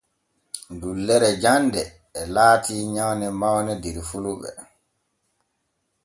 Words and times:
Dullere 0.79 1.29
jande 1.43 1.83
e 2.19 2.21
laati 2.33 2.75
nyawne 2.93 3.27
mawne 3.39 3.73
der 3.83 3.97
fulɓe. 4.09 4.49